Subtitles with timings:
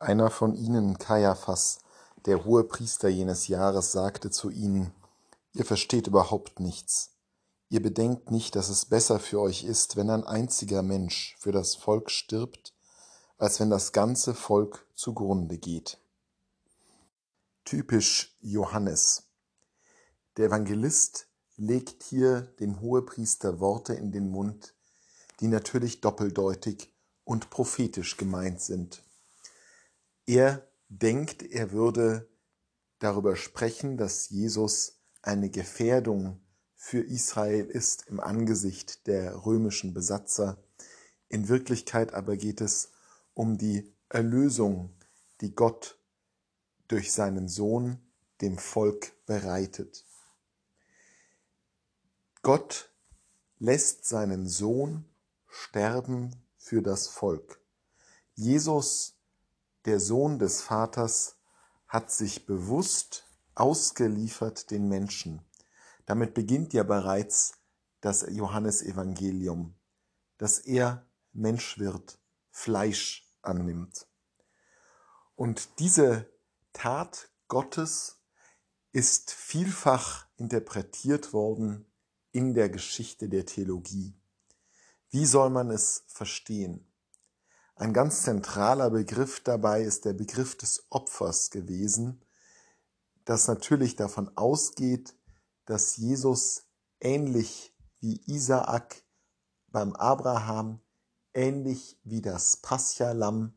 [0.00, 1.80] Einer von ihnen, Kaiaphas,
[2.24, 4.92] der Hohepriester jenes Jahres, sagte zu ihnen,
[5.54, 7.16] Ihr versteht überhaupt nichts.
[7.68, 11.74] Ihr bedenkt nicht, dass es besser für euch ist, wenn ein einziger Mensch für das
[11.74, 12.74] Volk stirbt,
[13.38, 15.98] als wenn das ganze Volk zugrunde geht.
[17.64, 19.24] Typisch Johannes.
[20.36, 21.26] Der Evangelist
[21.56, 24.74] legt hier dem Hohepriester Worte in den Mund,
[25.40, 26.94] die natürlich doppeldeutig
[27.24, 29.02] und prophetisch gemeint sind.
[30.28, 32.28] Er denkt, er würde
[32.98, 36.38] darüber sprechen, dass Jesus eine Gefährdung
[36.74, 40.62] für Israel ist im Angesicht der römischen Besatzer.
[41.30, 42.90] In Wirklichkeit aber geht es
[43.32, 44.94] um die Erlösung,
[45.40, 45.98] die Gott
[46.88, 47.98] durch seinen Sohn
[48.42, 50.04] dem Volk bereitet.
[52.42, 52.92] Gott
[53.58, 55.06] lässt seinen Sohn
[55.46, 57.62] sterben für das Volk.
[58.34, 59.17] Jesus
[59.88, 61.38] der Sohn des Vaters
[61.86, 65.40] hat sich bewusst ausgeliefert den Menschen.
[66.04, 67.54] Damit beginnt ja bereits
[68.02, 69.74] das Johannesevangelium,
[70.36, 72.18] dass er Mensch wird,
[72.50, 74.06] Fleisch annimmt.
[75.36, 76.30] Und diese
[76.74, 78.20] Tat Gottes
[78.92, 81.90] ist vielfach interpretiert worden
[82.30, 84.14] in der Geschichte der Theologie.
[85.08, 86.86] Wie soll man es verstehen?
[87.78, 92.20] Ein ganz zentraler Begriff dabei ist der Begriff des Opfers gewesen,
[93.24, 95.14] das natürlich davon ausgeht,
[95.64, 96.64] dass Jesus
[96.98, 99.04] ähnlich wie Isaak
[99.68, 100.80] beim Abraham,
[101.34, 103.54] ähnlich wie das Paschalam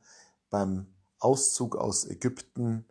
[0.52, 2.86] beim Auszug aus Ägypten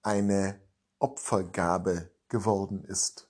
[0.00, 0.58] eine
[0.98, 3.28] Opfergabe geworden ist.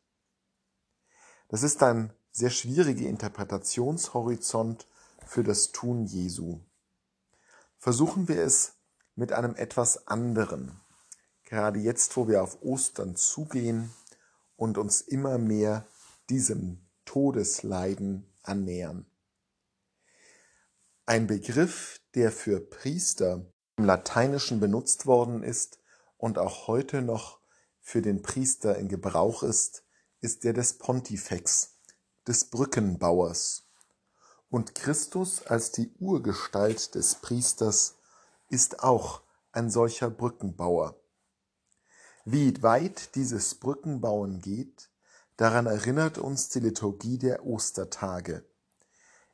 [1.49, 4.87] Das ist ein sehr schwieriger Interpretationshorizont
[5.27, 6.61] für das Tun Jesu
[7.83, 8.75] versuchen wir es
[9.17, 10.81] mit einem etwas anderen.
[11.43, 13.93] Gerade jetzt, wo wir auf Ostern zugehen
[14.55, 15.85] und uns immer mehr
[16.31, 19.05] diesem Todesleiden annähern.
[21.07, 25.81] Ein Begriff, der für Priester im Lateinischen benutzt worden ist
[26.19, 27.41] und auch heute noch
[27.81, 29.83] für den Priester in Gebrauch ist,
[30.21, 31.81] ist der des Pontifex,
[32.29, 33.62] des Brückenbauers.
[34.53, 37.95] Und Christus als die Urgestalt des Priesters
[38.51, 41.01] ist auch ein solcher Brückenbauer.
[42.27, 44.91] Wie weit dieses Brückenbauen geht,
[45.39, 48.45] daran erinnert uns die Liturgie der Ostertage.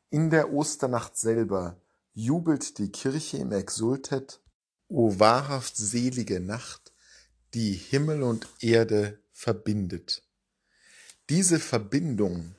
[0.09, 1.81] In der Osternacht selber
[2.15, 4.41] jubelt die Kirche im Exultet,
[4.87, 6.93] O wahrhaft selige Nacht,
[7.55, 10.23] die Himmel und Erde verbindet.
[11.29, 12.55] Diese Verbindung,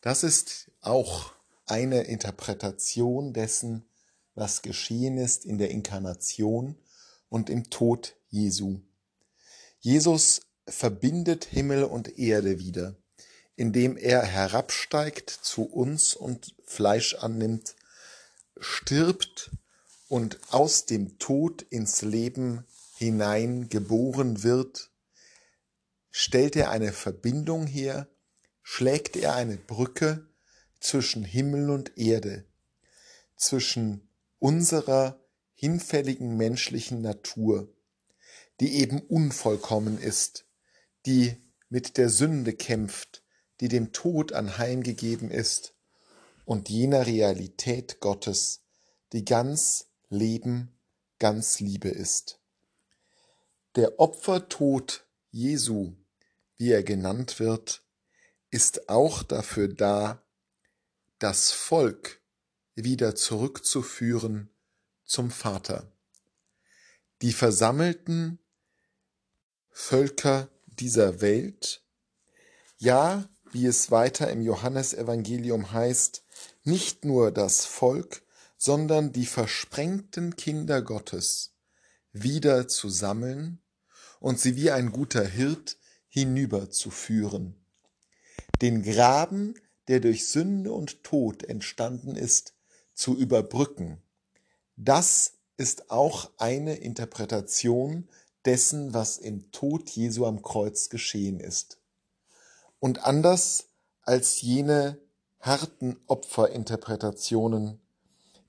[0.00, 1.34] das ist auch
[1.70, 3.88] eine Interpretation dessen,
[4.34, 6.76] was geschehen ist in der Inkarnation
[7.28, 8.80] und im Tod Jesu.
[9.80, 12.96] Jesus verbindet Himmel und Erde wieder,
[13.56, 17.76] indem er herabsteigt zu uns und Fleisch annimmt,
[18.58, 19.50] stirbt
[20.08, 22.64] und aus dem Tod ins Leben
[22.96, 24.90] hinein geboren wird,
[26.10, 28.08] stellt er eine Verbindung her,
[28.62, 30.29] schlägt er eine Brücke
[30.80, 32.44] zwischen Himmel und Erde,
[33.36, 34.08] zwischen
[34.38, 35.20] unserer
[35.54, 37.72] hinfälligen menschlichen Natur,
[38.60, 40.46] die eben unvollkommen ist,
[41.06, 41.36] die
[41.68, 43.22] mit der Sünde kämpft,
[43.60, 45.74] die dem Tod anheimgegeben ist,
[46.44, 48.64] und jener Realität Gottes,
[49.12, 50.74] die ganz Leben,
[51.20, 52.40] ganz Liebe ist.
[53.76, 55.92] Der Opfertod Jesu,
[56.56, 57.84] wie er genannt wird,
[58.50, 60.24] ist auch dafür da,
[61.20, 62.20] das Volk
[62.74, 64.50] wieder zurückzuführen
[65.04, 65.92] zum Vater.
[67.20, 68.38] Die versammelten
[69.70, 71.84] Völker dieser Welt,
[72.78, 76.24] ja, wie es weiter im Johannesevangelium heißt,
[76.64, 78.22] nicht nur das Volk,
[78.56, 81.54] sondern die versprengten Kinder Gottes
[82.12, 83.62] wieder zu sammeln
[84.20, 85.76] und sie wie ein guter Hirt
[86.08, 87.62] hinüberzuführen.
[88.62, 89.54] Den Graben
[89.90, 92.54] der durch Sünde und Tod entstanden ist,
[92.94, 94.00] zu überbrücken.
[94.76, 98.08] Das ist auch eine Interpretation
[98.44, 101.78] dessen, was im Tod Jesu am Kreuz geschehen ist.
[102.78, 103.66] Und anders
[104.02, 104.96] als jene
[105.40, 107.80] harten Opferinterpretationen,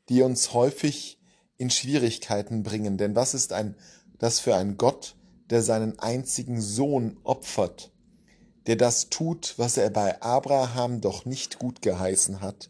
[0.09, 1.19] die uns häufig
[1.57, 2.99] in Schwierigkeiten bringen.
[2.99, 3.75] Denn was ist ein,
[4.19, 5.15] das für ein Gott,
[5.49, 7.91] der seinen einzigen Sohn opfert
[8.67, 12.69] der das tut, was er bei Abraham doch nicht gut geheißen hat.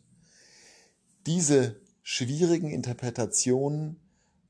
[1.26, 4.00] Diese schwierigen Interpretationen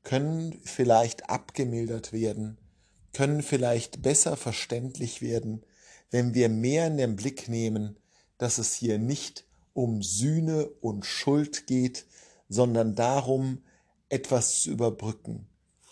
[0.02, 2.58] können vielleicht abgemildert werden,
[3.12, 5.64] können vielleicht besser verständlich werden,
[6.10, 7.96] wenn wir mehr in den Blick nehmen,
[8.38, 9.44] dass es hier nicht
[9.74, 12.06] um Sühne und Schuld geht,
[12.48, 13.62] sondern darum,
[14.08, 15.46] etwas zu überbrücken,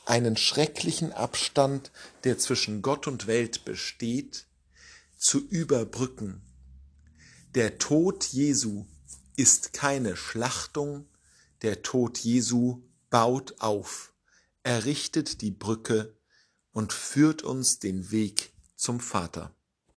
[0.05, 1.91] einen schrecklichen Abstand,
[2.25, 4.47] der zwischen Gott und Welt besteht,
[5.21, 6.41] zu überbrücken.
[7.55, 8.87] Der Tod Jesu
[9.37, 11.07] ist keine Schlachtung,
[11.63, 14.15] der Tod Jesu baut auf,
[14.63, 16.17] errichtet die Brücke
[16.73, 19.55] und führt uns den Weg zum Vater.